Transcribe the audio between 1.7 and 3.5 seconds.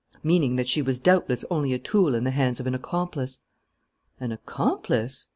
a tool in the hands of an accomplice."